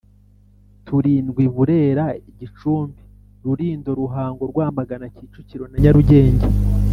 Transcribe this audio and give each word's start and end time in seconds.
turindwi 0.85 1.43
burera 1.55 2.05
gicumbi 2.39 3.01
rulindo 3.43 3.89
ruhango 3.99 4.43
rwamagana 4.51 5.05
kicukiro 5.13 5.65
na 5.67 5.77
nyarugenge 5.83 6.47